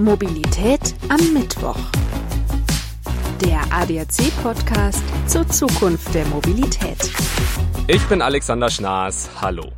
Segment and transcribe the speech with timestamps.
[0.00, 1.76] Mobilität am Mittwoch.
[3.44, 6.96] Der ADAC-Podcast zur Zukunft der Mobilität.
[7.86, 9.28] Ich bin Alexander Schnaas.
[9.42, 9.70] Hallo.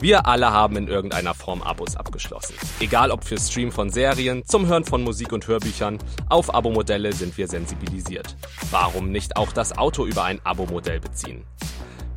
[0.00, 2.54] Wir alle haben in irgendeiner Form Abos abgeschlossen.
[2.80, 5.98] Egal ob für Stream von Serien, zum Hören von Musik und Hörbüchern,
[6.30, 8.36] auf Abo-Modelle sind wir sensibilisiert.
[8.70, 11.44] Warum nicht auch das Auto über ein Abo-Modell beziehen?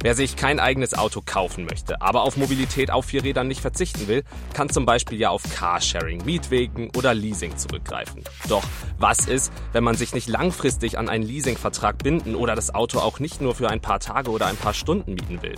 [0.02, 4.08] Wer sich kein eigenes Auto kaufen möchte, aber auf Mobilität auf vier Rädern nicht verzichten
[4.08, 4.24] will,
[4.54, 8.24] kann zum Beispiel ja auf Carsharing, Mietwegen oder Leasing zurückgreifen.
[8.48, 8.64] Doch
[9.00, 13.20] was ist, wenn man sich nicht langfristig an einen Leasingvertrag binden oder das Auto auch
[13.20, 15.56] nicht nur für ein paar Tage oder ein paar Stunden mieten will?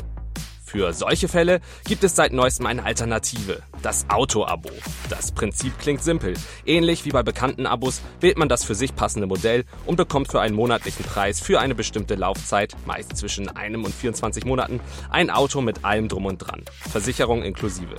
[0.69, 4.69] Für solche Fälle gibt es seit neuestem eine Alternative, das Auto-Abo.
[5.09, 6.35] Das Prinzip klingt simpel.
[6.63, 10.41] Ähnlich wie bei bekannten Abos wählt man das für sich passende Modell und bekommt für
[10.41, 15.59] einen monatlichen Preis für eine bestimmte Laufzeit, meist zwischen einem und 24 Monaten, ein Auto
[15.61, 16.63] mit allem drum und dran.
[16.91, 17.95] Versicherung inklusive.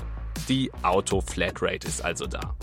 [0.49, 2.55] Die Auto-Flatrate ist also da.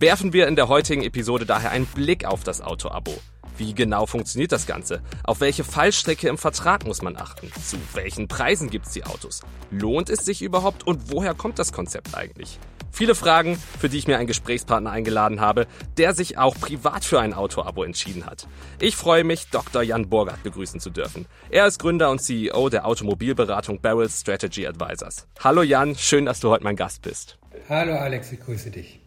[0.00, 3.18] Werfen wir in der heutigen Episode daher einen Blick auf das Auto-Abo.
[3.60, 5.02] Wie genau funktioniert das Ganze?
[5.22, 7.52] Auf welche Fallstrecke im Vertrag muss man achten?
[7.62, 9.42] Zu welchen Preisen gibt es die Autos?
[9.70, 12.58] Lohnt es sich überhaupt und woher kommt das Konzept eigentlich?
[12.90, 15.66] Viele Fragen, für die ich mir einen Gesprächspartner eingeladen habe,
[15.98, 18.48] der sich auch privat für ein Auto-Abo entschieden hat.
[18.80, 19.82] Ich freue mich, Dr.
[19.82, 21.26] Jan Burgert begrüßen zu dürfen.
[21.50, 25.26] Er ist Gründer und CEO der Automobilberatung Barrel Strategy Advisors.
[25.44, 27.38] Hallo Jan, schön, dass du heute mein Gast bist.
[27.68, 28.99] Hallo Alex, ich grüße dich.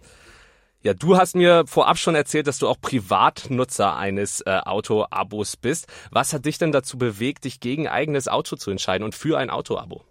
[0.83, 5.87] Ja, du hast mir vorab schon erzählt, dass du auch Privatnutzer eines äh, Auto-Abos bist.
[6.11, 9.49] Was hat dich denn dazu bewegt, dich gegen eigenes Auto zu entscheiden und für ein
[9.49, 10.01] Auto-Abo?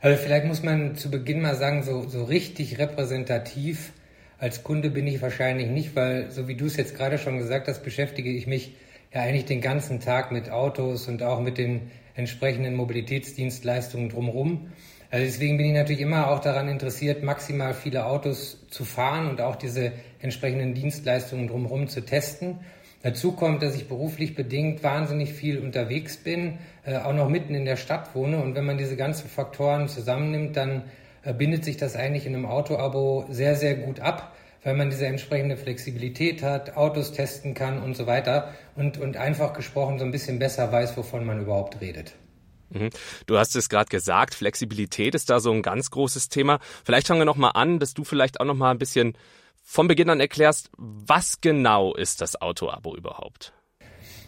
[0.00, 3.92] Also vielleicht muss man zu Beginn mal sagen, so, so richtig repräsentativ
[4.38, 7.68] als Kunde bin ich wahrscheinlich nicht, weil so wie du es jetzt gerade schon gesagt
[7.68, 8.74] hast, beschäftige ich mich
[9.14, 14.72] ja eigentlich den ganzen Tag mit Autos und auch mit den entsprechenden Mobilitätsdienstleistungen drumherum.
[15.10, 19.40] Also deswegen bin ich natürlich immer auch daran interessiert, maximal viele Autos zu fahren und
[19.40, 22.60] auch diese entsprechenden Dienstleistungen drumherum zu testen.
[23.02, 27.64] Dazu kommt, dass ich beruflich bedingt wahnsinnig viel unterwegs bin, äh, auch noch mitten in
[27.64, 28.40] der Stadt wohne.
[28.42, 30.84] Und wenn man diese ganzen Faktoren zusammennimmt, dann
[31.24, 35.06] äh, bindet sich das eigentlich in einem Autoabo sehr, sehr gut ab, weil man diese
[35.06, 40.12] entsprechende Flexibilität hat, Autos testen kann und so weiter und, und einfach gesprochen so ein
[40.12, 42.12] bisschen besser weiß, wovon man überhaupt redet.
[42.70, 42.90] Mhm.
[43.26, 46.60] Du hast es gerade gesagt, Flexibilität ist da so ein ganz großes Thema.
[46.84, 49.16] Vielleicht fangen wir noch mal an, dass du vielleicht auch noch mal ein bisschen
[49.62, 53.52] von Beginn an erklärst, was genau ist das Auto-Abo überhaupt?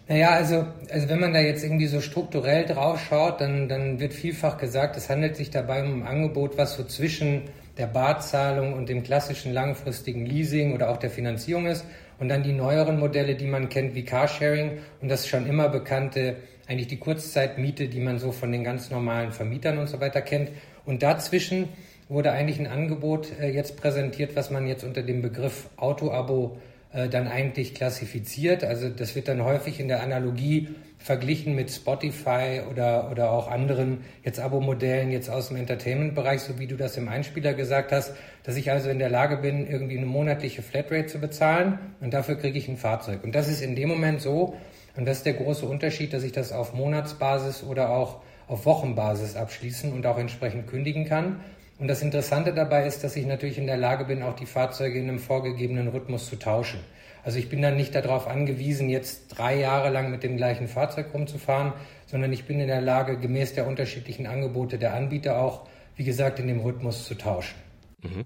[0.08, 4.12] Naja, also, also wenn man da jetzt irgendwie so strukturell drauf schaut, dann, dann wird
[4.12, 7.42] vielfach gesagt, es handelt sich dabei um ein Angebot, was so zwischen
[7.78, 11.84] der Barzahlung und dem klassischen langfristigen Leasing oder auch der Finanzierung ist.
[12.18, 16.36] Und dann die neueren Modelle, die man kennt, wie Carsharing und das schon immer bekannte
[16.66, 20.50] eigentlich die Kurzzeitmiete, die man so von den ganz normalen Vermietern und so weiter kennt.
[20.84, 21.68] Und dazwischen
[22.08, 26.58] wurde eigentlich ein Angebot äh, jetzt präsentiert, was man jetzt unter dem Begriff Autoabo
[26.92, 28.64] äh, dann eigentlich klassifiziert.
[28.64, 30.68] Also das wird dann häufig in der Analogie
[30.98, 36.66] verglichen mit Spotify oder, oder auch anderen jetzt Abo-Modellen jetzt aus dem Entertainment-Bereich, so wie
[36.68, 38.14] du das im Einspieler gesagt hast,
[38.44, 42.36] dass ich also in der Lage bin, irgendwie eine monatliche Flatrate zu bezahlen und dafür
[42.36, 43.24] kriege ich ein Fahrzeug.
[43.24, 44.54] Und das ist in dem Moment so,
[44.96, 49.36] und das ist der große Unterschied, dass ich das auf Monatsbasis oder auch auf Wochenbasis
[49.36, 51.40] abschließen und auch entsprechend kündigen kann.
[51.78, 54.98] Und das Interessante dabei ist, dass ich natürlich in der Lage bin, auch die Fahrzeuge
[54.98, 56.80] in einem vorgegebenen Rhythmus zu tauschen.
[57.24, 61.06] Also ich bin dann nicht darauf angewiesen, jetzt drei Jahre lang mit dem gleichen Fahrzeug
[61.14, 61.72] rumzufahren,
[62.06, 65.66] sondern ich bin in der Lage, gemäß der unterschiedlichen Angebote der Anbieter auch,
[65.96, 67.56] wie gesagt, in dem Rhythmus zu tauschen.
[68.02, 68.24] Mhm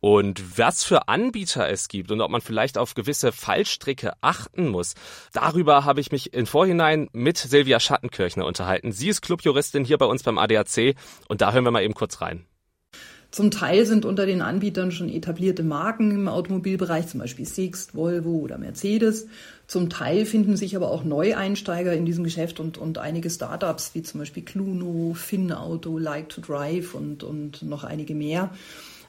[0.00, 4.94] und was für Anbieter es gibt und ob man vielleicht auf gewisse Fallstricke achten muss.
[5.32, 8.92] Darüber habe ich mich im Vorhinein mit Silvia Schattenkirchner unterhalten.
[8.92, 10.94] Sie ist Clubjuristin hier bei uns beim ADAC
[11.28, 12.44] und da hören wir mal eben kurz rein.
[13.30, 18.38] Zum Teil sind unter den Anbietern schon etablierte Marken im Automobilbereich, zum Beispiel Sixt, Volvo
[18.38, 19.26] oder Mercedes.
[19.66, 24.02] Zum Teil finden sich aber auch Neueinsteiger in diesem Geschäft und, und einige Startups, wie
[24.02, 28.50] zum Beispiel Cluno, FinAuto, Like to Drive und, und noch einige mehr.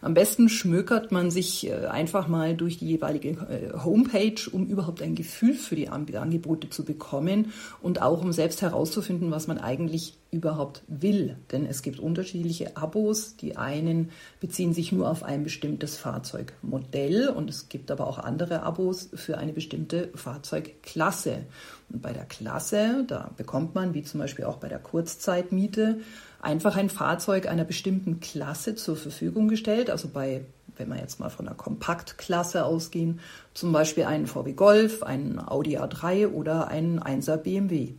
[0.02, 5.02] Am besten schmökert man sich äh, einfach mal durch die jeweilige äh, Homepage, um überhaupt
[5.02, 7.52] ein Gefühl für die Angebote zu bekommen
[7.82, 11.38] und auch um selbst herauszufinden, was man eigentlich überhaupt will.
[11.52, 13.38] Denn es gibt unterschiedliche Abos.
[13.38, 18.64] Die einen beziehen sich nur auf ein bestimmtes Fahrzeugmodell und es gibt aber auch andere
[18.64, 21.46] Abos für eine bestimmte Fahrzeugklasse.
[21.90, 26.00] Und bei der Klasse, da bekommt man, wie zum Beispiel auch bei der Kurzzeitmiete,
[26.42, 29.90] einfach ein Fahrzeug einer bestimmten Klasse zur Verfügung gestellt.
[29.90, 30.46] Also bei,
[30.76, 33.22] wenn wir jetzt mal von einer Kompaktklasse ausgehen,
[33.54, 37.96] zum Beispiel einen VW Golf, einen Audi A3 oder einen 1er BMW.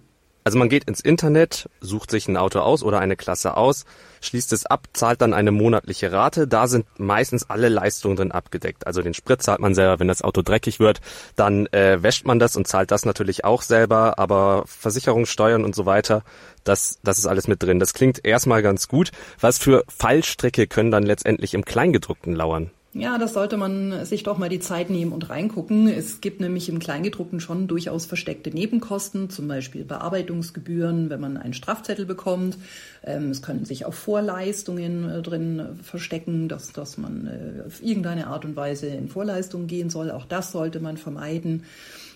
[0.49, 3.85] Also man geht ins Internet, sucht sich ein Auto aus oder eine Klasse aus,
[4.23, 6.49] schließt es ab, zahlt dann eine monatliche Rate.
[6.49, 8.87] Da sind meistens alle Leistungen drin abgedeckt.
[8.87, 11.03] Also den Sprit zahlt man selber, wenn das Auto dreckig wird,
[11.37, 14.19] dann äh, wäscht man das und zahlt das natürlich auch selber.
[14.19, 16.23] Aber Versicherungssteuern und so weiter,
[16.65, 17.79] das, das ist alles mit drin.
[17.79, 19.11] Das klingt erstmal ganz gut.
[19.41, 22.71] Was für Fallstricke können dann letztendlich im Kleingedruckten lauern?
[22.99, 25.87] Ja, das sollte man sich doch mal die Zeit nehmen und reingucken.
[25.87, 31.55] Es gibt nämlich im Kleingedruckten schon durchaus versteckte Nebenkosten, zum Beispiel Bearbeitungsgebühren, wenn man einen
[31.55, 32.59] Strafzettel bekommt.
[33.05, 38.27] Ähm, es können sich auch Vorleistungen äh, drin verstecken, dass, dass man äh, auf irgendeine
[38.27, 40.11] Art und Weise in Vorleistungen gehen soll.
[40.11, 41.63] Auch das sollte man vermeiden.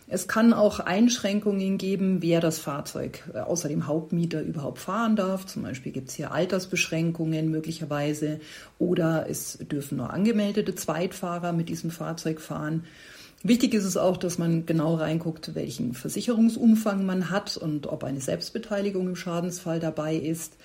[0.08, 5.46] Es kann auch Einschränkungen geben, wer das Fahrzeug äh, außer dem Hauptmieter überhaupt fahren darf.
[5.46, 8.40] Zum Beispiel gibt es hier Altersbeschränkungen möglicherweise
[8.78, 12.84] oder es dürfen nur angemeldete Zweitfahrer mit diesem Fahrzeug fahren.
[13.44, 18.20] Wichtig ist es auch, dass man genau reinguckt, welchen Versicherungsumfang man hat und ob eine
[18.20, 20.56] Selbstbeteiligung im Schadensfall dabei ist.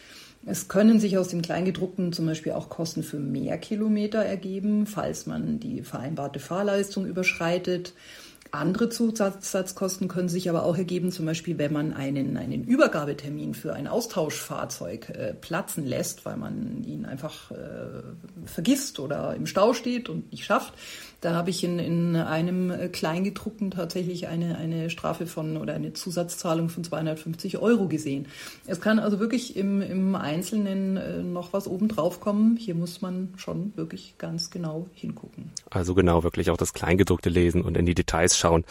[0.45, 5.25] Es können sich aus dem Kleingedruckten zum Beispiel auch Kosten für mehr Kilometer ergeben, falls
[5.25, 7.93] man die vereinbarte Fahrleistung überschreitet.
[8.51, 13.73] Andere Zusatzkosten können sich aber auch ergeben, zum Beispiel wenn man einen, einen Übergabetermin für
[13.73, 17.55] ein Austauschfahrzeug äh, platzen lässt, weil man ihn einfach äh,
[18.45, 20.73] vergisst oder im Stau steht und nicht schafft.
[21.21, 25.93] Da habe ich in, in einem äh, Kleingedruckten tatsächlich eine, eine Strafe von oder eine
[25.93, 28.27] Zusatzzahlung von 250 Euro gesehen.
[28.67, 32.55] Es kann also wirklich im, im Einzelnen äh, noch was obendrauf kommen.
[32.55, 35.51] Hier muss man schon wirklich ganz genau hingucken.
[35.71, 38.63] Also genau, wirklich auch das Kleingedruckte lesen und in die Details schauen.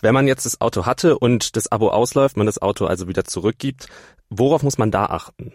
[0.00, 3.24] Wenn man jetzt das Auto hatte und das Abo ausläuft, man das Auto also wieder
[3.24, 3.88] zurückgibt,
[4.30, 5.52] worauf muss man da achten?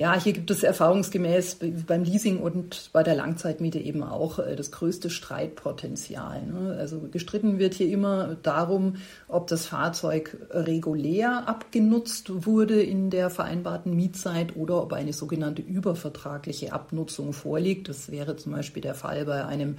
[0.00, 4.70] Ja, hier gibt es erfahrungsgemäß beim Leasing und bei der Langzeitmiete eben auch äh, das
[4.70, 6.46] größte Streitpotenzial.
[6.46, 6.76] Ne?
[6.78, 8.94] Also gestritten wird hier immer darum,
[9.26, 16.72] ob das Fahrzeug regulär abgenutzt wurde in der vereinbarten Mietzeit oder ob eine sogenannte übervertragliche
[16.72, 17.88] Abnutzung vorliegt.
[17.88, 19.78] Das wäre zum Beispiel der Fall bei einem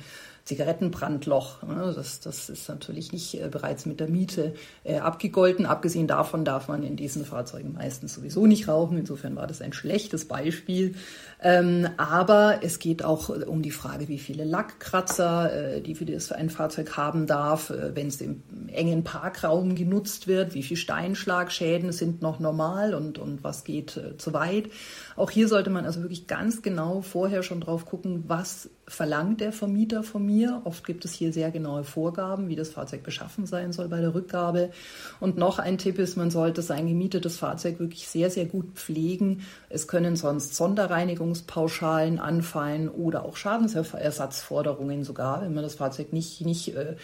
[0.50, 1.64] Zigarettenbrandloch.
[1.64, 1.94] Ne?
[1.96, 4.54] Das, das ist natürlich nicht äh, bereits mit der Miete
[4.84, 5.66] äh, abgegolten.
[5.66, 8.98] Abgesehen davon darf man in diesen Fahrzeugen meistens sowieso nicht rauchen.
[8.98, 10.96] Insofern war das ein schlechtes Beispiel.
[11.42, 16.34] Ähm, aber es geht auch um die Frage, wie viele Lackkratzer äh, die für das
[16.34, 21.94] ein Fahrzeug haben darf, äh, wenn es im engen Parkraum genutzt wird, wie viele Steinschlagschäden
[21.94, 24.70] sind noch normal und, und was geht äh, zu weit.
[25.16, 29.52] Auch hier sollte man also wirklich ganz genau vorher schon drauf gucken, was verlangt der
[29.52, 30.62] Vermieter von mir.
[30.66, 34.16] Oft gibt es hier sehr genaue Vorgaben, wie das Fahrzeug beschaffen sein soll bei der
[34.16, 34.72] Rückgabe.
[35.20, 39.46] Und noch ein Tipp ist, man sollte sein gemietetes Fahrzeug wirklich sehr, sehr gut pflegen.
[39.70, 46.76] Es können sonst Sonderreinigungspauschalen anfallen oder auch Schadensersatzforderungen sogar, wenn man das Fahrzeug nicht, nicht
[46.76, 46.96] äh,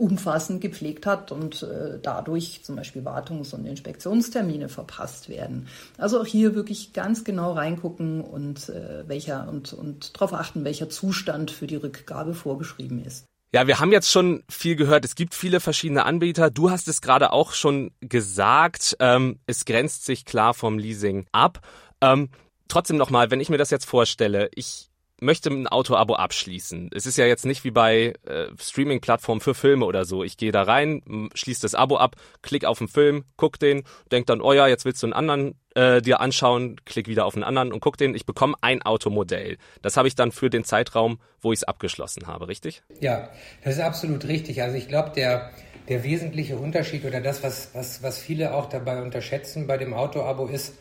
[0.00, 5.68] umfassend gepflegt hat und äh, dadurch zum Beispiel Wartungs- und Inspektionstermine verpasst werden.
[5.98, 10.88] Also auch hier wirklich ganz genau reingucken und äh, welcher und, und darauf achten, welcher
[10.88, 13.26] Zustand für die Rückgabe vorgeschrieben ist.
[13.52, 15.04] Ja, wir haben jetzt schon viel gehört.
[15.04, 16.50] Es gibt viele verschiedene Anbieter.
[16.50, 18.96] Du hast es gerade auch schon gesagt.
[19.00, 21.60] Ähm, es grenzt sich klar vom Leasing ab.
[22.00, 22.30] Ähm,
[22.68, 24.89] trotzdem nochmal, wenn ich mir das jetzt vorstelle, ich
[25.20, 26.90] möchte ein Auto-Abo abschließen.
[26.94, 30.24] Es ist ja jetzt nicht wie bei äh, Streaming-Plattformen für Filme oder so.
[30.24, 34.26] Ich gehe da rein, schließe das Abo ab, klick auf den Film, guck den, denk
[34.26, 37.44] dann, oh ja, jetzt willst du einen anderen äh, dir anschauen, klick wieder auf einen
[37.44, 38.14] anderen und guck den.
[38.14, 39.58] Ich bekomme ein Automodell.
[39.82, 42.82] Das habe ich dann für den Zeitraum, wo ich es abgeschlossen habe, richtig?
[43.00, 43.30] Ja,
[43.64, 44.62] das ist absolut richtig.
[44.62, 45.50] Also ich glaube, der
[45.90, 50.46] der wesentliche Unterschied oder das, was, was, was viele auch dabei unterschätzen bei dem Auto-Abo
[50.46, 50.74] ist,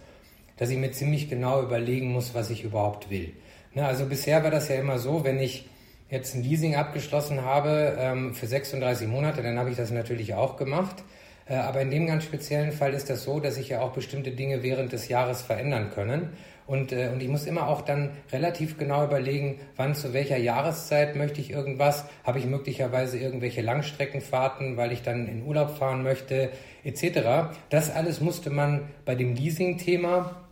[0.58, 3.34] dass ich mir ziemlich genau überlegen muss, was ich überhaupt will.
[3.74, 5.70] Ne, also bisher war das ja immer so, wenn ich
[6.10, 10.58] jetzt ein Leasing abgeschlossen habe ähm, für 36 Monate, dann habe ich das natürlich auch
[10.58, 11.04] gemacht.
[11.48, 14.32] Äh, aber in dem ganz speziellen Fall ist das so, dass sich ja auch bestimmte
[14.32, 16.30] Dinge während des Jahres verändern können.
[16.66, 21.16] Und, äh, und ich muss immer auch dann relativ genau überlegen, wann zu welcher Jahreszeit
[21.16, 26.50] möchte ich irgendwas, habe ich möglicherweise irgendwelche Langstreckenfahrten, weil ich dann in Urlaub fahren möchte,
[26.84, 27.52] etc.
[27.70, 30.49] Das alles musste man bei dem Leasing-Thema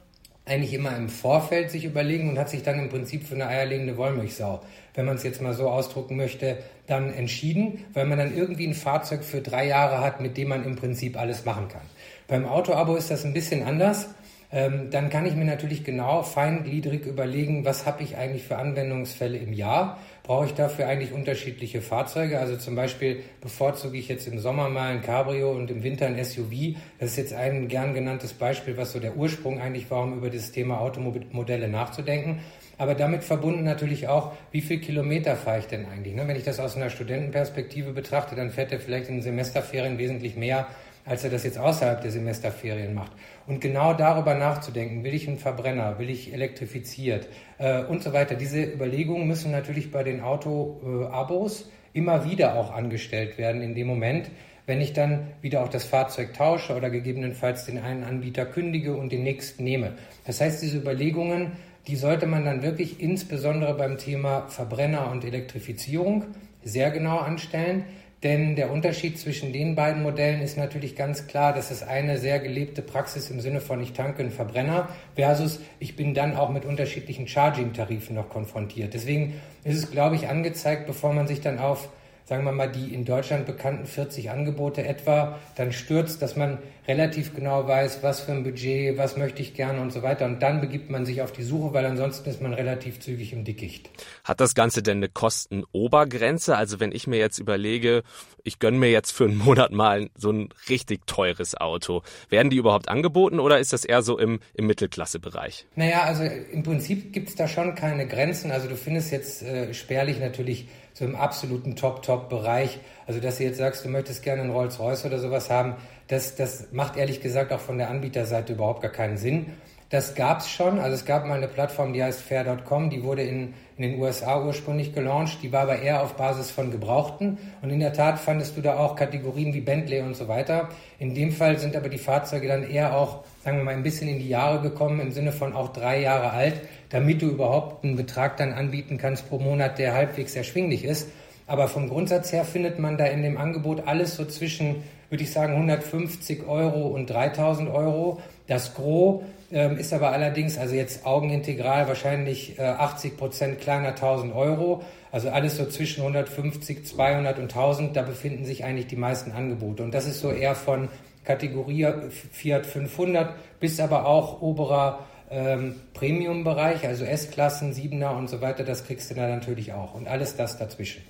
[0.48, 3.98] eigentlich immer im Vorfeld sich überlegen und hat sich dann im Prinzip für eine eierlegende
[3.98, 4.62] Wollmilchsau,
[4.94, 8.74] wenn man es jetzt mal so ausdrucken möchte, dann entschieden, weil man dann irgendwie ein
[8.74, 11.82] Fahrzeug für drei Jahre hat, mit dem man im Prinzip alles machen kann.
[12.28, 14.10] Beim Autoabo ist das ein bisschen anders.
[14.50, 19.38] Ähm, dann kann ich mir natürlich genau feingliedrig überlegen, was habe ich eigentlich für Anwendungsfälle
[19.38, 22.38] im Jahr brauche ich dafür eigentlich unterschiedliche Fahrzeuge.
[22.40, 26.22] Also zum Beispiel bevorzuge ich jetzt im Sommer mal ein Cabrio und im Winter ein
[26.22, 26.76] SUV.
[27.00, 30.30] Das ist jetzt ein gern genanntes Beispiel, was so der Ursprung eigentlich war, um über
[30.30, 32.42] das Thema Automodelle nachzudenken.
[32.78, 36.14] Aber damit verbunden natürlich auch, wie viel Kilometer fahre ich denn eigentlich?
[36.14, 36.28] Ne?
[36.28, 40.68] Wenn ich das aus einer Studentenperspektive betrachte, dann fährt er vielleicht in Semesterferien wesentlich mehr
[41.08, 43.12] als er das jetzt außerhalb der Semesterferien macht.
[43.48, 48.36] Und genau darüber nachzudenken, will ich einen Verbrenner, will ich elektrifiziert äh, und so weiter.
[48.36, 54.30] Diese Überlegungen müssen natürlich bei den Auto-Abos immer wieder auch angestellt werden in dem Moment,
[54.66, 59.12] wenn ich dann wieder auch das Fahrzeug tausche oder gegebenenfalls den einen Anbieter kündige und
[59.12, 59.94] den nächsten nehme.
[60.26, 61.54] Das heißt, diese Überlegungen,
[61.88, 66.26] die sollte man dann wirklich insbesondere beim Thema Verbrenner und Elektrifizierung
[66.64, 67.86] sehr genau anstellen.
[68.24, 72.40] Denn der Unterschied zwischen den beiden Modellen ist natürlich ganz klar, dass es eine sehr
[72.40, 76.66] gelebte Praxis im Sinne von ich tanke einen Verbrenner versus ich bin dann auch mit
[76.66, 78.96] unterschiedlichen Charging-Tarifen noch konfrontiert.
[78.96, 81.90] Deswegen ist es, glaube ich, angezeigt, bevor man sich dann auf
[82.28, 87.34] sagen wir mal, die in Deutschland bekannten 40 Angebote etwa dann stürzt, dass man relativ
[87.34, 90.26] genau weiß, was für ein Budget, was möchte ich gerne und so weiter.
[90.26, 93.46] Und dann begibt man sich auf die Suche, weil ansonsten ist man relativ zügig im
[93.46, 93.90] Dickicht.
[94.26, 96.58] Hat das Ganze denn eine Kostenobergrenze?
[96.58, 98.04] Also wenn ich mir jetzt überlege,
[98.44, 102.58] ich gönne mir jetzt für einen Monat mal so ein richtig teures Auto, werden die
[102.58, 105.66] überhaupt angeboten oder ist das eher so im, im Mittelklassebereich?
[105.76, 108.52] Naja, also im Prinzip gibt es da schon keine Grenzen.
[108.52, 112.80] Also du findest jetzt äh, spärlich natürlich so im absoluten Top-Top-Bereich.
[113.06, 115.76] Also, dass du jetzt sagst, du möchtest gerne einen Rolls-Royce oder sowas haben,
[116.08, 119.54] das, das macht ehrlich gesagt auch von der Anbieterseite überhaupt gar keinen Sinn.
[119.90, 120.80] Das gab es schon.
[120.80, 124.44] Also es gab mal eine Plattform, die heißt Fair.com, die wurde in, in den USA
[124.44, 127.38] ursprünglich gelauncht, die war aber eher auf Basis von Gebrauchten.
[127.62, 130.68] Und in der Tat fandest du da auch Kategorien wie Bentley und so weiter.
[131.00, 134.10] In dem Fall sind aber die Fahrzeuge dann eher auch, sagen wir mal, ein bisschen
[134.10, 137.96] in die Jahre gekommen, im Sinne von auch drei Jahre alt, damit du überhaupt einen
[137.96, 141.08] Betrag dann anbieten kannst pro Monat, der halbwegs erschwinglich ist.
[141.46, 145.32] Aber vom Grundsatz her findet man da in dem Angebot alles so zwischen, würde ich
[145.32, 148.20] sagen, 150 Euro und 3000 Euro.
[148.48, 154.34] Das Gros ähm, ist aber allerdings, also jetzt augenintegral, wahrscheinlich äh, 80 Prozent kleiner 1000
[154.34, 154.84] Euro.
[155.12, 157.96] Also alles so zwischen 150, 200 und 1000.
[157.96, 159.84] Da befinden sich eigentlich die meisten Angebote.
[159.84, 160.90] Und das ist so eher von
[161.24, 161.88] Kategorie
[162.32, 165.00] Fiat 500 bis aber auch oberer
[165.30, 168.64] ähm, Premium-Bereich, also S-Klassen, 7er und so weiter.
[168.64, 169.94] Das kriegst du da natürlich auch.
[169.94, 171.04] Und alles das dazwischen.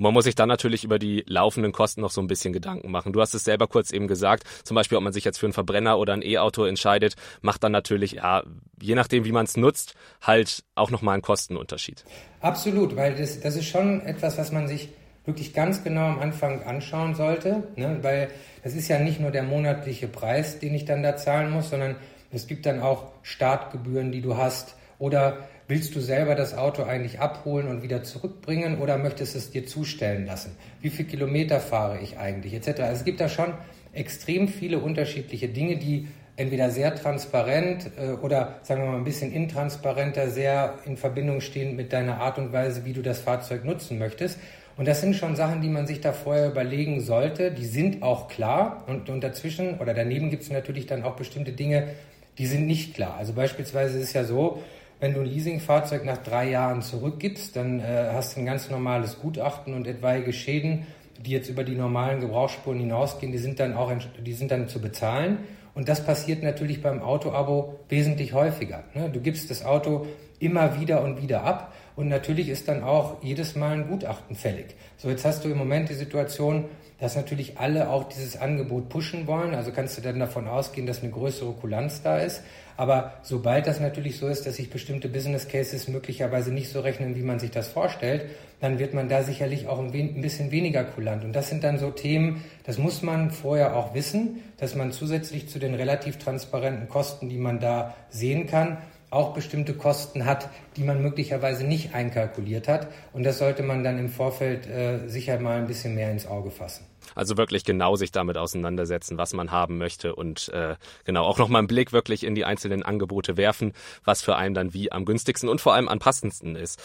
[0.00, 2.90] Und man muss sich dann natürlich über die laufenden Kosten noch so ein bisschen Gedanken
[2.90, 3.12] machen.
[3.12, 5.52] Du hast es selber kurz eben gesagt, zum Beispiel, ob man sich jetzt für einen
[5.52, 8.42] Verbrenner oder ein E-Auto entscheidet, macht dann natürlich, ja,
[8.80, 12.06] je nachdem, wie man es nutzt, halt auch nochmal einen Kostenunterschied.
[12.40, 14.88] Absolut, weil das, das ist schon etwas, was man sich
[15.26, 17.98] wirklich ganz genau am Anfang anschauen sollte, ne?
[18.00, 18.30] weil
[18.64, 21.96] das ist ja nicht nur der monatliche Preis, den ich dann da zahlen muss, sondern
[22.30, 27.20] es gibt dann auch Startgebühren, die du hast oder Willst du selber das Auto eigentlich
[27.20, 30.56] abholen und wieder zurückbringen oder möchtest es dir zustellen lassen?
[30.80, 32.80] Wie viele Kilometer fahre ich eigentlich etc.
[32.80, 33.54] Also es gibt da schon
[33.92, 39.32] extrem viele unterschiedliche Dinge, die entweder sehr transparent äh, oder sagen wir mal ein bisschen
[39.32, 43.96] intransparenter sehr in Verbindung stehen mit deiner Art und Weise, wie du das Fahrzeug nutzen
[44.00, 44.40] möchtest.
[44.76, 47.52] Und das sind schon Sachen, die man sich da vorher überlegen sollte.
[47.52, 51.52] Die sind auch klar und, und dazwischen oder daneben gibt es natürlich dann auch bestimmte
[51.52, 51.90] Dinge,
[52.38, 53.16] die sind nicht klar.
[53.18, 54.62] Also beispielsweise ist es ja so,
[55.00, 59.18] wenn du ein Leasingfahrzeug nach drei Jahren zurückgibst, dann äh, hast du ein ganz normales
[59.18, 60.86] Gutachten und etwaige Schäden,
[61.18, 63.92] die jetzt über die normalen Gebrauchsspuren hinausgehen, die sind dann auch
[64.24, 65.38] die sind dann zu bezahlen.
[65.74, 68.84] Und das passiert natürlich beim Autoabo wesentlich häufiger.
[68.94, 69.08] Ne?
[69.10, 70.06] Du gibst das Auto
[70.38, 74.74] immer wieder und wieder ab und natürlich ist dann auch jedes Mal ein Gutachten fällig.
[74.96, 76.64] So, jetzt hast du im Moment die Situation,
[76.98, 79.54] dass natürlich alle auch dieses Angebot pushen wollen.
[79.54, 82.42] Also kannst du dann davon ausgehen, dass eine größere Kulanz da ist.
[82.78, 87.16] Aber sobald das natürlich so ist, dass sich bestimmte Business Cases möglicherweise nicht so rechnen,
[87.16, 88.30] wie man sich das vorstellt,
[88.60, 89.92] dann wird man da sicherlich auch ein,
[90.22, 91.22] bisschen weniger kulant.
[91.22, 95.50] Und das sind dann so Themen, das muss man vorher auch wissen, dass man zusätzlich
[95.50, 98.78] zu den relativ transparenten Kosten, die man da sehen kann,
[99.10, 102.88] auch bestimmte Kosten hat, die man möglicherweise nicht einkalkuliert hat.
[103.12, 106.50] Und das sollte man dann im Vorfeld äh, sicher mal ein bisschen mehr ins Auge
[106.50, 106.86] fassen.
[107.14, 111.60] Also wirklich genau sich damit auseinandersetzen, was man haben möchte und äh, genau auch nochmal
[111.60, 113.72] einen Blick wirklich in die einzelnen Angebote werfen,
[114.04, 116.80] was für einen dann wie am günstigsten und vor allem am passendsten ist.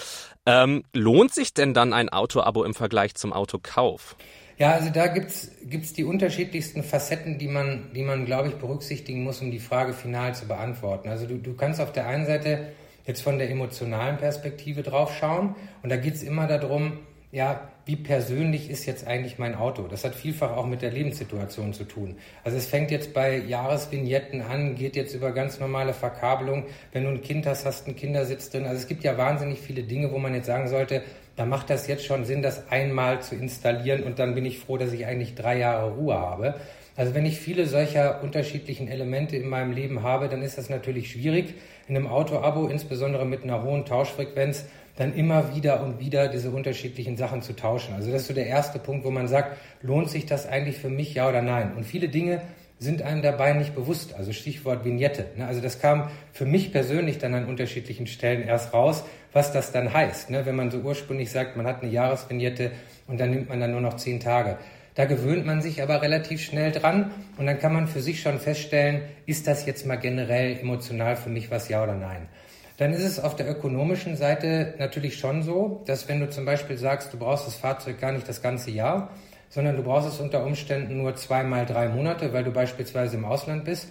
[0.45, 4.15] Ähm, lohnt sich denn dann ein Autoabo im Vergleich zum Autokauf?
[4.57, 9.23] Ja, also da gibt's gibt's die unterschiedlichsten Facetten, die man, die man, glaube ich, berücksichtigen
[9.23, 11.09] muss, um die Frage final zu beantworten.
[11.09, 12.71] Also du, du kannst auf der einen Seite
[13.05, 16.99] jetzt von der emotionalen Perspektive drauf schauen und da geht's immer darum,
[17.31, 19.83] ja, wie persönlich ist jetzt eigentlich mein Auto?
[19.89, 22.15] Das hat vielfach auch mit der Lebenssituation zu tun.
[22.45, 26.63] Also es fängt jetzt bei Jahresvignetten an, geht jetzt über ganz normale Verkabelung.
[26.93, 28.65] Wenn du ein Kind hast, hast du einen Kindersitz drin.
[28.65, 31.03] Also es gibt ja wahnsinnig viele Dinge, wo man jetzt sagen sollte,
[31.35, 34.77] da macht das jetzt schon Sinn, das einmal zu installieren und dann bin ich froh,
[34.77, 36.55] dass ich eigentlich drei Jahre Ruhe habe.
[36.95, 41.11] Also wenn ich viele solcher unterschiedlichen Elemente in meinem Leben habe, dann ist das natürlich
[41.11, 41.53] schwierig.
[41.87, 44.65] In einem Auto-Abo, insbesondere mit einer hohen Tauschfrequenz,
[44.95, 47.93] dann immer wieder und wieder diese unterschiedlichen Sachen zu tauschen.
[47.95, 50.89] Also das ist so der erste Punkt, wo man sagt, lohnt sich das eigentlich für
[50.89, 51.73] mich, ja oder nein?
[51.75, 52.41] Und viele Dinge
[52.77, 54.15] sind einem dabei nicht bewusst.
[54.15, 55.27] Also Stichwort Vignette.
[55.37, 55.47] Ne?
[55.47, 59.93] Also das kam für mich persönlich dann an unterschiedlichen Stellen erst raus, was das dann
[59.93, 60.29] heißt.
[60.29, 60.45] Ne?
[60.45, 62.71] Wenn man so ursprünglich sagt, man hat eine Jahresvignette
[63.07, 64.57] und dann nimmt man dann nur noch zehn Tage.
[64.95, 68.39] Da gewöhnt man sich aber relativ schnell dran und dann kann man für sich schon
[68.39, 72.29] feststellen, ist das jetzt mal generell emotional für mich was, ja oder nein.
[72.77, 76.77] Dann ist es auf der ökonomischen Seite natürlich schon so, dass wenn du zum Beispiel
[76.77, 79.11] sagst, du brauchst das Fahrzeug gar nicht das ganze Jahr,
[79.49, 83.65] sondern du brauchst es unter Umständen nur zweimal drei Monate, weil du beispielsweise im Ausland
[83.65, 83.87] bist,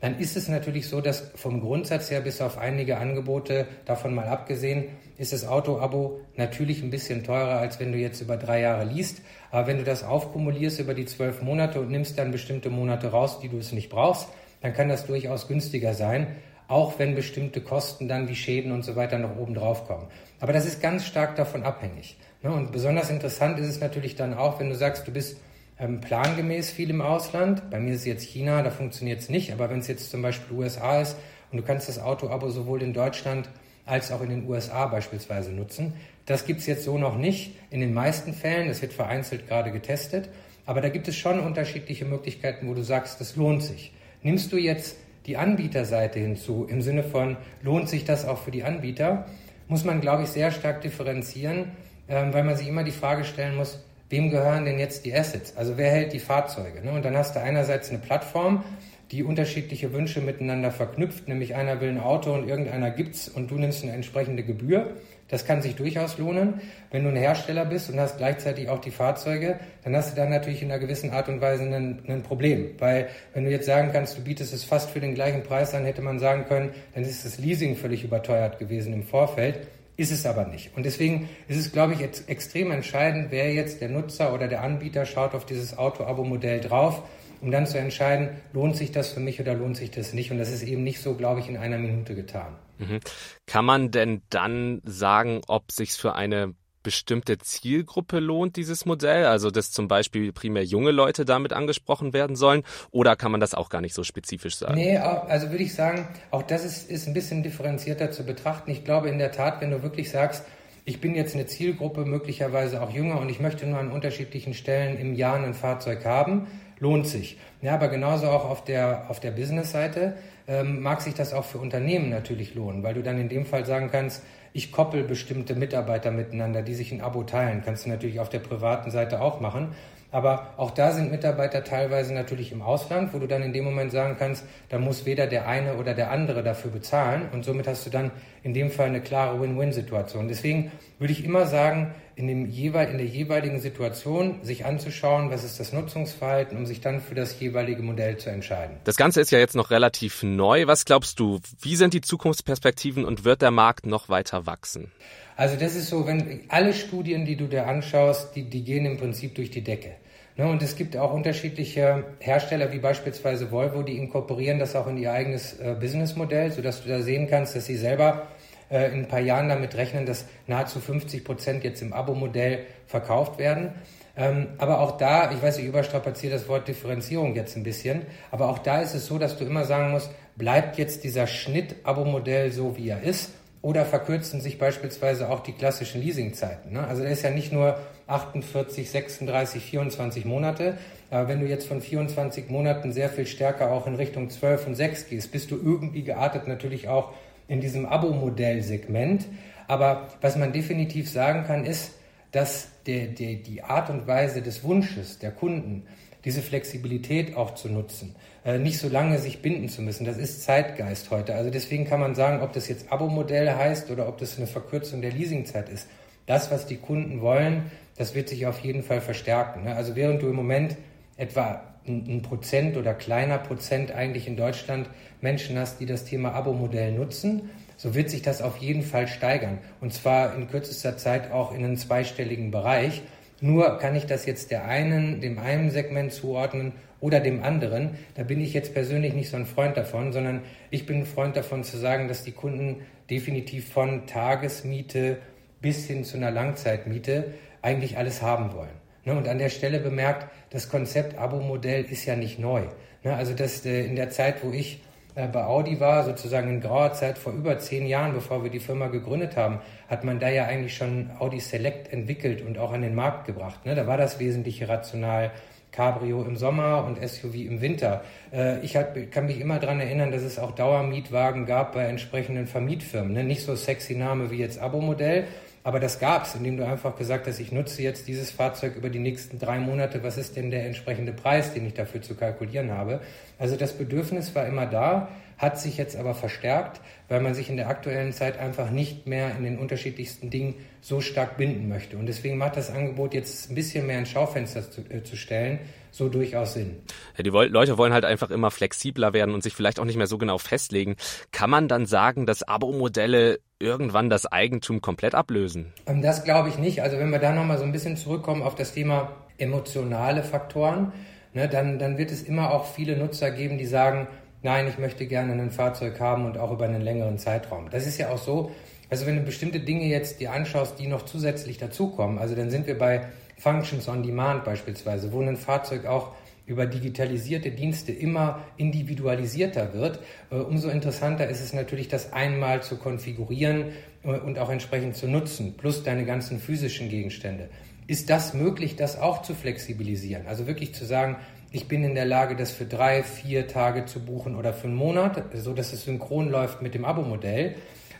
[0.00, 4.28] dann ist es natürlich so, dass vom Grundsatz her bis auf einige Angebote, davon mal
[4.28, 4.84] abgesehen,
[5.16, 9.22] ist das Auto-Abo natürlich ein bisschen teurer, als wenn du jetzt über drei Jahre liest.
[9.50, 13.40] Aber wenn du das aufkumulierst über die zwölf Monate und nimmst dann bestimmte Monate raus,
[13.40, 14.28] die du es nicht brauchst,
[14.60, 16.28] dann kann das durchaus günstiger sein,
[16.68, 20.06] auch wenn bestimmte Kosten dann wie Schäden und so weiter noch oben drauf kommen.
[20.40, 22.16] Aber das ist ganz stark davon abhängig.
[22.42, 22.52] Ne?
[22.52, 25.38] Und besonders interessant ist es natürlich dann auch, wenn du sagst, du bist
[25.78, 27.70] ähm, plangemäß viel im Ausland.
[27.70, 29.52] Bei mir ist es jetzt China, da funktioniert es nicht.
[29.52, 31.16] Aber wenn es jetzt zum Beispiel USA ist
[31.50, 33.48] und du kannst das Auto-Abo sowohl in Deutschland
[33.84, 35.94] als auch in den USA beispielsweise nutzen,
[36.26, 38.68] das gibt es jetzt so noch nicht in den meisten Fällen.
[38.68, 40.28] Das wird vereinzelt gerade getestet.
[40.66, 43.92] Aber da gibt es schon unterschiedliche Möglichkeiten, wo du sagst, das lohnt sich.
[44.22, 48.64] Nimmst du jetzt die Anbieterseite hinzu, im Sinne von, lohnt sich das auch für die
[48.64, 49.26] Anbieter,
[49.68, 51.72] muss man, glaube ich, sehr stark differenzieren
[52.08, 55.56] ähm, weil man sich immer die Frage stellen muss, wem gehören denn jetzt die Assets?
[55.56, 56.80] Also wer hält die Fahrzeuge?
[56.82, 56.92] Ne?
[56.92, 58.64] Und dann hast du einerseits eine Plattform,
[59.10, 63.56] die unterschiedliche Wünsche miteinander verknüpft, nämlich einer will ein Auto und irgendeiner gibt's und du
[63.56, 64.96] nimmst eine entsprechende Gebühr.
[65.28, 66.60] Das kann sich durchaus lohnen.
[66.90, 70.30] Wenn du ein Hersteller bist und hast gleichzeitig auch die Fahrzeuge, dann hast du dann
[70.30, 72.70] natürlich in einer gewissen Art und Weise ein, ein Problem.
[72.78, 75.84] Weil wenn du jetzt sagen kannst, du bietest es fast für den gleichen Preis an,
[75.84, 79.68] hätte man sagen können, dann ist das Leasing völlig überteuert gewesen im Vorfeld.
[79.98, 80.70] Ist es aber nicht.
[80.76, 84.62] Und deswegen ist es, glaube ich, jetzt extrem entscheidend, wer jetzt der Nutzer oder der
[84.62, 87.02] Anbieter schaut auf dieses Auto-Abo-Modell drauf,
[87.40, 90.30] um dann zu entscheiden, lohnt sich das für mich oder lohnt sich das nicht.
[90.30, 92.54] Und das ist eben nicht so, glaube ich, in einer Minute getan.
[92.78, 93.00] Mhm.
[93.46, 99.26] Kann man denn dann sagen, ob sich für eine bestimmte Zielgruppe lohnt, dieses Modell?
[99.26, 102.62] Also, dass zum Beispiel primär junge Leute damit angesprochen werden sollen?
[102.90, 104.76] Oder kann man das auch gar nicht so spezifisch sagen?
[104.76, 108.70] Nee, also würde ich sagen, auch das ist, ist ein bisschen differenzierter zu betrachten.
[108.70, 110.44] Ich glaube in der Tat, wenn du wirklich sagst,
[110.84, 114.96] ich bin jetzt eine Zielgruppe, möglicherweise auch jünger und ich möchte nur an unterschiedlichen Stellen
[114.96, 116.46] im Jahr ein Fahrzeug haben,
[116.78, 117.36] lohnt sich.
[117.60, 120.16] Ja, aber genauso auch auf der, auf der Business-Seite
[120.48, 123.66] ähm, mag sich das auch für Unternehmen natürlich lohnen, weil du dann in dem Fall
[123.66, 127.62] sagen kannst, ich koppel bestimmte Mitarbeiter miteinander, die sich ein Abo teilen.
[127.64, 129.74] Kannst du natürlich auf der privaten Seite auch machen.
[130.10, 133.92] Aber auch da sind Mitarbeiter teilweise natürlich im Ausland, wo du dann in dem Moment
[133.92, 137.28] sagen kannst, da muss weder der eine oder der andere dafür bezahlen.
[137.32, 138.10] Und somit hast du dann
[138.42, 140.28] in dem Fall eine klare Win-Win-Situation.
[140.28, 145.44] Deswegen würde ich immer sagen, in, dem jeweil, in der jeweiligen Situation sich anzuschauen, was
[145.44, 148.76] ist das Nutzungsverhalten, um sich dann für das jeweilige Modell zu entscheiden.
[148.84, 150.66] Das Ganze ist ja jetzt noch relativ neu.
[150.66, 154.90] Was glaubst du, wie sind die Zukunftsperspektiven und wird der Markt noch weiter wachsen?
[155.38, 158.96] Also das ist so, wenn alle Studien, die du dir anschaust, die, die gehen im
[158.96, 159.92] Prinzip durch die Decke.
[160.36, 164.96] Ne, und es gibt auch unterschiedliche Hersteller, wie beispielsweise Volvo, die inkorporieren das auch in
[164.96, 168.26] ihr eigenes äh, Businessmodell, sodass du da sehen kannst, dass sie selber
[168.68, 173.38] äh, in ein paar Jahren damit rechnen, dass nahezu 50 Prozent jetzt im Abo-Modell verkauft
[173.38, 173.74] werden.
[174.16, 178.48] Ähm, aber auch da, ich weiß, ich überstrapaziere das Wort Differenzierung jetzt ein bisschen, aber
[178.48, 182.76] auch da ist es so, dass du immer sagen musst, bleibt jetzt dieser Schnitt-Abo-Modell so,
[182.76, 183.30] wie er ist
[183.62, 186.72] oder verkürzen sich beispielsweise auch die klassischen Leasingzeiten.
[186.72, 186.86] Ne?
[186.86, 190.78] Also der ist ja nicht nur 48, 36, 24 Monate.
[191.10, 194.74] Aber wenn du jetzt von 24 Monaten sehr viel stärker auch in Richtung 12 und
[194.74, 197.12] 6 gehst, bist du irgendwie geartet natürlich auch
[197.48, 199.26] in diesem Abo-Modell-Segment.
[199.66, 201.92] Aber was man definitiv sagen kann, ist,
[202.32, 205.84] dass der, der, die Art und Weise des Wunsches der Kunden,
[206.24, 208.14] diese Flexibilität auch zu nutzen,
[208.56, 210.06] nicht so lange sich binden zu müssen.
[210.06, 211.34] Das ist Zeitgeist heute.
[211.34, 215.02] Also deswegen kann man sagen, ob das jetzt Abo-Modell heißt oder ob das eine Verkürzung
[215.02, 215.86] der Leasingzeit ist.
[216.24, 219.64] Das, was die Kunden wollen, das wird sich auf jeden Fall verstärken.
[219.64, 219.74] Ne?
[219.74, 220.76] Also während du im Moment
[221.16, 224.88] etwa ein Prozent oder kleiner Prozent eigentlich in Deutschland
[225.20, 229.58] Menschen hast, die das Thema Abo-Modell nutzen, so wird sich das auf jeden Fall steigern.
[229.80, 233.02] Und zwar in kürzester Zeit auch in einen zweistelligen Bereich.
[233.40, 237.96] Nur kann ich das jetzt der einen, dem einen Segment zuordnen oder dem anderen.
[238.14, 241.36] Da bin ich jetzt persönlich nicht so ein Freund davon, sondern ich bin ein Freund
[241.36, 245.18] davon zu sagen, dass die Kunden definitiv von Tagesmiete
[245.60, 248.76] bis hin zu einer Langzeitmiete eigentlich alles haben wollen.
[249.04, 252.64] Ne, und an der Stelle bemerkt, das Konzept Abo-Modell ist ja nicht neu.
[253.04, 254.82] Ne, also das, äh, in der Zeit, wo ich
[255.26, 258.86] bei Audi war, sozusagen in grauer Zeit vor über zehn Jahren, bevor wir die Firma
[258.86, 262.94] gegründet haben, hat man da ja eigentlich schon Audi Select entwickelt und auch an den
[262.94, 263.66] Markt gebracht.
[263.66, 263.74] Ne?
[263.74, 265.32] Da war das Wesentliche rational.
[265.70, 268.02] Cabrio im Sommer und SUV im Winter.
[268.32, 268.76] Äh, ich
[269.10, 273.12] kann mich immer daran erinnern, dass es auch Dauermietwagen gab bei entsprechenden Vermietfirmen.
[273.12, 273.22] Ne?
[273.22, 275.24] Nicht so sexy Name wie jetzt Abo-Modell,
[275.68, 278.88] aber das gab es, indem du einfach gesagt hast, ich nutze jetzt dieses Fahrzeug über
[278.88, 280.02] die nächsten drei Monate.
[280.02, 283.02] Was ist denn der entsprechende Preis, den ich dafür zu kalkulieren habe?
[283.38, 287.58] Also das Bedürfnis war immer da, hat sich jetzt aber verstärkt, weil man sich in
[287.58, 291.98] der aktuellen Zeit einfach nicht mehr in den unterschiedlichsten Dingen so stark binden möchte.
[291.98, 295.58] Und deswegen macht das Angebot jetzt ein bisschen mehr ins Schaufenster zu, äh, zu stellen,
[295.90, 296.82] so durchaus Sinn.
[297.16, 300.06] Ja, die Leute wollen halt einfach immer flexibler werden und sich vielleicht auch nicht mehr
[300.06, 300.96] so genau festlegen.
[301.32, 305.72] Kann man dann sagen, dass Abo-Modelle irgendwann das Eigentum komplett ablösen?
[305.86, 306.82] Ähm, das glaube ich nicht.
[306.82, 310.92] Also wenn wir da nochmal so ein bisschen zurückkommen auf das Thema emotionale Faktoren,
[311.34, 314.08] ne, dann, dann wird es immer auch viele Nutzer geben, die sagen,
[314.42, 317.70] nein, ich möchte gerne ein Fahrzeug haben und auch über einen längeren Zeitraum.
[317.70, 318.52] Das ist ja auch so,
[318.90, 322.66] also wenn du bestimmte Dinge jetzt dir anschaust, die noch zusätzlich dazukommen, also dann sind
[322.66, 323.06] wir bei
[323.38, 326.12] Functions on Demand beispielsweise, wo ein Fahrzeug auch
[326.46, 332.76] über digitalisierte Dienste immer individualisierter wird, äh, umso interessanter ist es natürlich, das einmal zu
[332.76, 333.66] konfigurieren
[334.02, 337.50] äh, und auch entsprechend zu nutzen, plus deine ganzen physischen Gegenstände.
[337.86, 340.26] Ist das möglich, das auch zu flexibilisieren?
[340.26, 341.16] Also wirklich zu sagen,
[341.50, 344.76] ich bin in der Lage, das für drei, vier Tage zu buchen oder für einen
[344.76, 347.54] Monat, so dass es synchron läuft mit dem Abo-Modell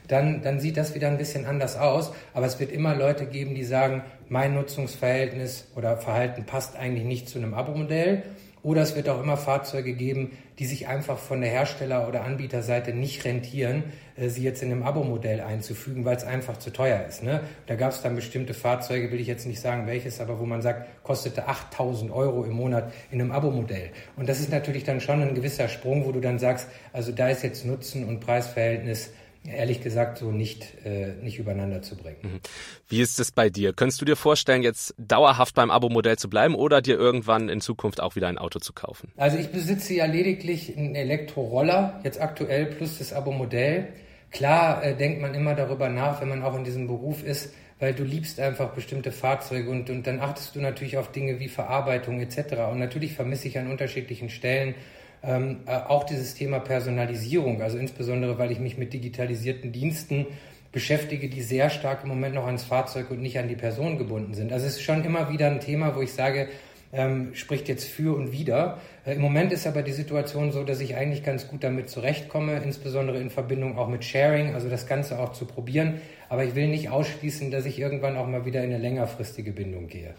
[0.09, 2.12] dann, dann sieht das wieder ein bisschen anders aus.
[2.35, 7.29] Aber es wird immer Leute geben, die sagen, mein Nutzungsverhältnis oder Verhalten passt eigentlich nicht
[7.29, 8.23] zu einem Abo-Modell.
[8.62, 12.92] Oder es wird auch immer Fahrzeuge geben, die sich einfach von der Hersteller- oder Anbieterseite
[12.92, 13.85] nicht rentieren,
[14.16, 17.23] äh, sie jetzt in einem Abo-Modell einzufügen, weil es einfach zu teuer ist.
[17.23, 17.40] Ne?
[17.66, 20.61] Da gab es dann bestimmte Fahrzeuge, will ich jetzt nicht sagen welches, aber wo man
[20.61, 23.90] sagt, kostete 8000 Euro im Monat in einem Abo-Modell.
[24.16, 27.29] Und das ist natürlich dann schon ein gewisser Sprung, wo du dann sagst, also da
[27.29, 29.12] ist jetzt Nutzen und Preisverhältnis
[29.44, 32.18] ehrlich gesagt so nicht, äh, nicht übereinander zu bringen.
[32.22, 32.40] Mhm.
[32.88, 33.72] Wie ist es bei dir?
[33.72, 38.01] Könntest du dir vorstellen, jetzt dauerhaft beim Abo-Modell zu bleiben oder dir irgendwann in Zukunft
[38.01, 39.12] auch wieder ein Auto zu kaufen?
[39.16, 43.88] Also ich besitze ja lediglich einen Elektroroller, jetzt aktuell plus das Abo-Modell.
[44.31, 47.94] Klar äh, denkt man immer darüber nach, wenn man auch in diesem Beruf ist, weil
[47.94, 52.20] du liebst einfach bestimmte Fahrzeuge und, und dann achtest du natürlich auf Dinge wie Verarbeitung
[52.20, 52.55] etc.
[52.70, 54.74] Und natürlich vermisse ich an unterschiedlichen Stellen
[55.22, 60.26] ähm, äh, auch dieses Thema Personalisierung, also insbesondere, weil ich mich mit digitalisierten Diensten
[60.72, 64.35] beschäftige, die sehr stark im Moment noch ans Fahrzeug und nicht an die Person gebunden
[64.35, 64.52] sind.
[64.52, 66.48] Also es ist schon immer wieder ein Thema, wo ich sage,
[66.92, 68.78] ähm, spricht jetzt für und wider.
[69.04, 72.59] Äh, Im Moment ist aber die Situation so, dass ich eigentlich ganz gut damit zurechtkomme,
[72.59, 76.00] insbesondere in Verbindung auch mit Sharing, also das Ganze auch zu probieren.
[76.28, 79.88] Aber ich will nicht ausschließen, dass ich irgendwann auch mal wieder in eine längerfristige Bindung
[79.88, 80.14] gehe.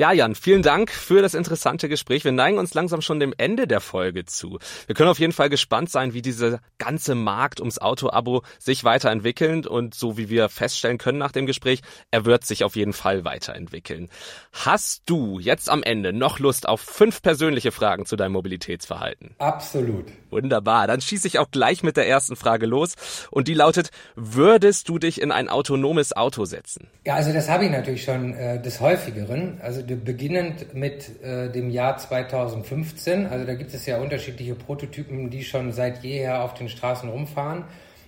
[0.00, 2.24] Ja, Jan, vielen Dank für das interessante Gespräch.
[2.24, 4.60] Wir neigen uns langsam schon dem Ende der Folge zu.
[4.86, 9.66] Wir können auf jeden Fall gespannt sein, wie dieser ganze Markt ums Auto-Abo sich weiterentwickelt
[9.66, 11.80] und so wie wir feststellen können nach dem Gespräch,
[12.12, 14.08] er wird sich auf jeden Fall weiterentwickeln.
[14.52, 19.34] Hast du jetzt am Ende noch Lust auf fünf persönliche Fragen zu deinem Mobilitätsverhalten?
[19.38, 20.06] Absolut.
[20.30, 20.86] Wunderbar.
[20.86, 22.94] Dann schieße ich auch gleich mit der ersten Frage los
[23.32, 26.86] und die lautet, würdest du dich in ein autonomes Auto setzen?
[27.04, 29.60] Ja, also das habe ich natürlich schon äh, des häufigeren.
[29.60, 33.26] Also beginnend mit äh, dem Jahr 2015.
[33.26, 37.64] Also da gibt es ja unterschiedliche Prototypen, die schon seit jeher auf den Straßen rumfahren.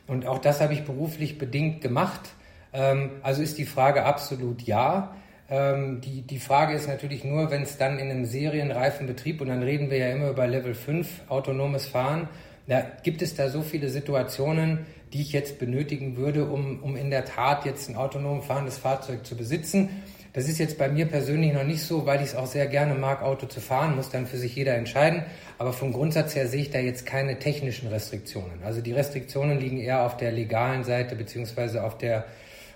[0.06, 2.30] Und auch das habe ich beruflich bedingt gemacht.
[2.72, 5.14] Ähm, also ist die Frage absolut ja.
[5.48, 9.48] Ähm, die, die Frage ist natürlich nur, wenn es dann in einem serienreifen Betrieb, und
[9.48, 12.28] dann reden wir ja immer über Level 5 autonomes Fahren,
[12.66, 17.10] da gibt es da so viele Situationen, die ich jetzt benötigen würde, um, um in
[17.10, 19.88] der Tat jetzt ein autonom fahrendes Fahrzeug zu besitzen.
[20.32, 22.94] Das ist jetzt bei mir persönlich noch nicht so, weil ich es auch sehr gerne
[22.94, 25.24] mag, Auto zu fahren, muss dann für sich jeder entscheiden.
[25.58, 28.62] Aber vom Grundsatz her sehe ich da jetzt keine technischen Restriktionen.
[28.64, 32.26] Also die Restriktionen liegen eher auf der legalen Seite beziehungsweise auf der,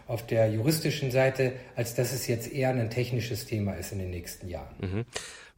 [0.08, 4.10] auf der juristischen Seite, als dass es jetzt eher ein technisches Thema ist in den
[4.10, 4.74] nächsten Jahren.
[4.80, 5.04] Mhm.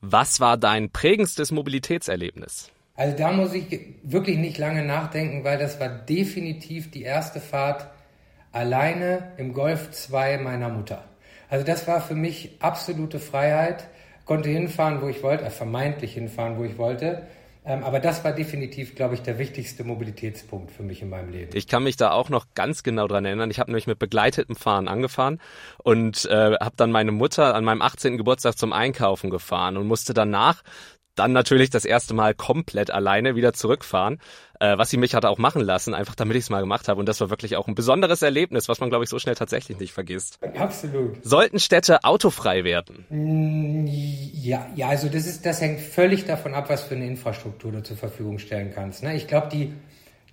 [0.03, 2.71] Was war dein prägendstes Mobilitätserlebnis?
[2.95, 7.89] Also da muss ich wirklich nicht lange nachdenken, weil das war definitiv die erste Fahrt
[8.53, 11.05] alleine im Golf 2 meiner Mutter.
[11.49, 13.89] Also das war für mich absolute Freiheit.
[14.25, 17.23] Konnte hinfahren, wo ich wollte, äh, vermeintlich hinfahren, wo ich wollte.
[17.69, 21.51] Ähm, aber das war definitiv, glaube ich, der wichtigste Mobilitätspunkt für mich in meinem Leben.
[21.55, 23.51] Ich kann mich da auch noch ganz genau dran erinnern.
[23.51, 25.41] Ich habe nämlich mit begleitetem Fahren angefahren
[25.83, 28.19] und äh, habe dann meine Mutter an meinem 18.
[28.19, 30.63] Geburtstag zum Einkaufen gefahren und musste danach
[31.17, 34.21] Dann natürlich das erste Mal komplett alleine wieder zurückfahren,
[34.61, 37.01] äh, was sie mich hat auch machen lassen, einfach damit ich es mal gemacht habe.
[37.01, 39.79] Und das war wirklich auch ein besonderes Erlebnis, was man, glaube ich, so schnell tatsächlich
[39.79, 40.39] nicht vergisst.
[40.57, 41.17] Absolut.
[41.25, 43.07] Sollten Städte autofrei werden?
[43.09, 47.73] Mm, ja, ja, also das ist, das hängt völlig davon ab, was für eine Infrastruktur
[47.73, 49.03] du zur Verfügung stellen kannst.
[49.03, 49.17] Ne?
[49.17, 49.73] Ich glaube, die,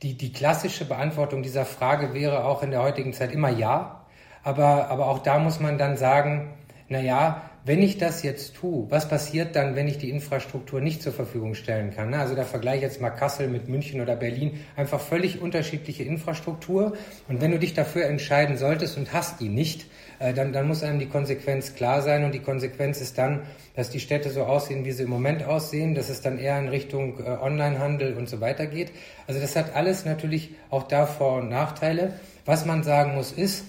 [0.02, 4.06] die, die klassische Beantwortung dieser Frage wäre auch in der heutigen Zeit immer ja.
[4.44, 6.54] Aber, aber auch da muss man dann sagen,
[6.90, 11.02] na ja, wenn ich das jetzt tue, was passiert dann, wenn ich die Infrastruktur nicht
[11.02, 12.14] zur Verfügung stellen kann?
[12.14, 16.98] Also da vergleiche ich jetzt mal Kassel mit München oder Berlin, einfach völlig unterschiedliche Infrastruktur.
[17.30, 19.86] Und wenn du dich dafür entscheiden solltest und hast die nicht,
[20.20, 22.26] äh, dann, dann muss einem die Konsequenz klar sein.
[22.26, 23.44] Und die Konsequenz ist dann,
[23.78, 26.68] dass die Städte so aussehen, wie sie im Moment aussehen, dass es dann eher in
[26.68, 28.92] Richtung äh, Onlinehandel und so weiter geht.
[29.26, 32.14] Also das hat alles natürlich auch da Vor- und Nachteile.
[32.46, 33.64] Was man sagen muss ist,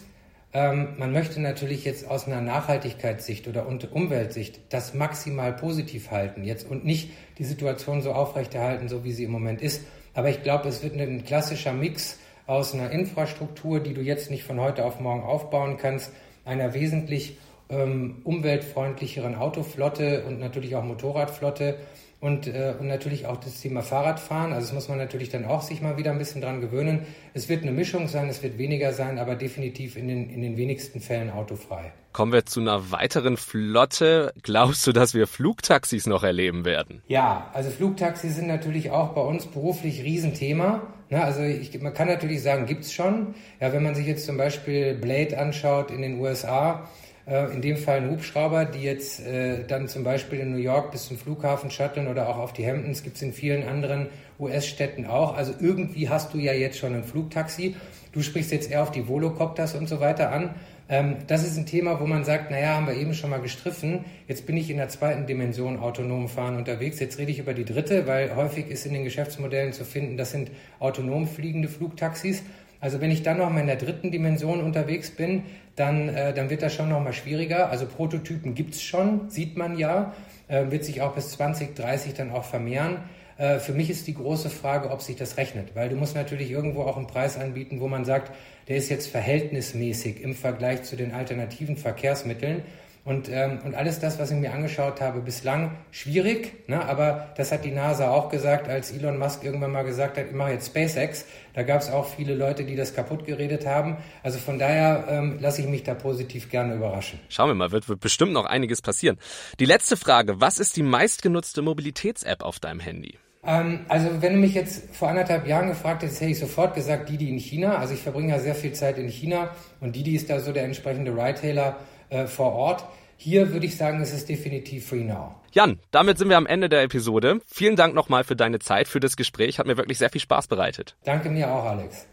[0.54, 6.70] ähm, man möchte natürlich jetzt aus einer Nachhaltigkeitssicht oder Umweltsicht das maximal positiv halten jetzt
[6.70, 9.82] und nicht die Situation so aufrechterhalten, so wie sie im Moment ist.
[10.14, 14.44] Aber ich glaube, es wird ein klassischer Mix aus einer Infrastruktur, die du jetzt nicht
[14.44, 16.12] von heute auf morgen aufbauen kannst,
[16.44, 17.36] einer wesentlich
[17.68, 21.78] ähm, umweltfreundlicheren Autoflotte und natürlich auch Motorradflotte
[22.24, 24.54] und, äh, und natürlich auch das Thema Fahrradfahren.
[24.54, 27.00] Also das muss man natürlich dann auch sich mal wieder ein bisschen dran gewöhnen.
[27.34, 30.56] Es wird eine Mischung sein, es wird weniger sein, aber definitiv in den, in den
[30.56, 31.92] wenigsten Fällen autofrei.
[32.12, 34.32] Kommen wir zu einer weiteren Flotte.
[34.42, 37.02] Glaubst du, dass wir Flugtaxis noch erleben werden?
[37.08, 40.80] Ja, also Flugtaxis sind natürlich auch bei uns beruflich Riesenthema.
[41.10, 43.34] Na, also ich, man kann natürlich sagen, gibt's schon.
[43.60, 46.88] Ja, wenn man sich jetzt zum Beispiel Blade anschaut in den USA,
[47.26, 51.06] in dem Fall ein Hubschrauber, die jetzt äh, dann zum Beispiel in New York bis
[51.06, 54.08] zum Flughafen shutteln oder auch auf die Hamptons, gibt es in vielen anderen
[54.38, 55.34] US-Städten auch.
[55.34, 57.76] Also irgendwie hast du ja jetzt schon ein Flugtaxi.
[58.12, 60.54] Du sprichst jetzt eher auf die Volocopters und so weiter an.
[60.88, 64.04] Ähm, das ist ein Thema, wo man sagt, naja, haben wir eben schon mal gestriffen.
[64.28, 67.00] Jetzt bin ich in der zweiten Dimension autonom fahren unterwegs.
[67.00, 70.30] Jetzt rede ich über die dritte, weil häufig ist in den Geschäftsmodellen zu finden, das
[70.30, 72.42] sind autonom fliegende Flugtaxis.
[72.84, 75.44] Also wenn ich dann noch mal in der dritten Dimension unterwegs bin,
[75.74, 77.70] dann, äh, dann wird das schon noch mal schwieriger.
[77.70, 80.12] Also Prototypen gibt's schon, sieht man ja,
[80.48, 82.98] äh, wird sich auch bis 2030 dann auch vermehren.
[83.38, 86.50] Äh, für mich ist die große Frage, ob sich das rechnet, weil du musst natürlich
[86.50, 88.32] irgendwo auch einen Preis anbieten, wo man sagt,
[88.68, 92.64] der ist jetzt verhältnismäßig im Vergleich zu den alternativen Verkehrsmitteln.
[93.04, 96.82] Und, ähm, und alles das, was ich mir angeschaut habe, bislang schwierig, ne?
[96.82, 100.32] aber das hat die NASA auch gesagt, als Elon Musk irgendwann mal gesagt hat, ich
[100.32, 101.26] mache jetzt SpaceX.
[101.52, 103.98] Da gab es auch viele Leute, die das kaputt geredet haben.
[104.22, 107.20] Also von daher ähm, lasse ich mich da positiv gerne überraschen.
[107.28, 109.18] Schauen wir mal, wird, wird bestimmt noch einiges passieren.
[109.60, 113.18] Die letzte Frage, was ist die meistgenutzte Mobilitäts-App auf deinem Handy?
[113.46, 117.08] Ähm, also wenn du mich jetzt vor anderthalb Jahren gefragt hättest, hätte ich sofort gesagt,
[117.08, 117.76] Didi in China.
[117.76, 120.64] Also ich verbringe ja sehr viel Zeit in China und Didi ist da so der
[120.64, 121.76] entsprechende Retailer
[122.10, 122.84] äh, vor Ort.
[123.16, 125.36] Hier würde ich sagen, es ist definitiv Free Now.
[125.52, 127.40] Jan, damit sind wir am Ende der Episode.
[127.46, 129.58] Vielen Dank nochmal für deine Zeit, für das Gespräch.
[129.58, 130.96] Hat mir wirklich sehr viel Spaß bereitet.
[131.04, 132.08] Danke mir auch, Alex.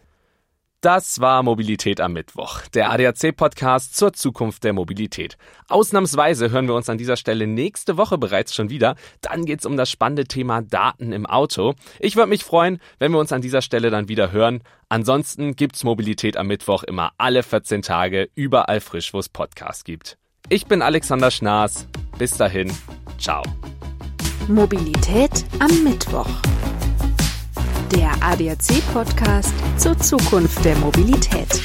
[0.82, 5.38] Das war Mobilität am Mittwoch, der ADAC-Podcast zur Zukunft der Mobilität.
[5.70, 8.96] Ausnahmsweise hören wir uns an dieser Stelle nächste Woche bereits schon wieder.
[9.22, 11.76] Dann geht's um das spannende Thema Daten im Auto.
[12.00, 14.63] Ich würde mich freuen, wenn wir uns an dieser Stelle dann wieder hören.
[14.89, 20.17] Ansonsten gibt's Mobilität am Mittwoch immer alle 14 Tage überall frisch, wo es Podcasts gibt.
[20.50, 21.88] Ich bin Alexander Schnaas.
[22.17, 22.72] Bis dahin,
[23.20, 23.44] ciao.
[24.48, 26.28] Mobilität am Mittwoch
[27.91, 31.62] der ADAC-Podcast zur Zukunft der Mobilität.